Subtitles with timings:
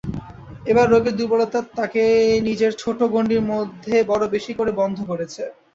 [0.65, 2.03] এবার রোগের দুর্বলতায় তাকে
[2.47, 5.43] নিজের ছোটো গণ্ডির মধ্যে বড়ো বেশি করে বন্ধ করেছে।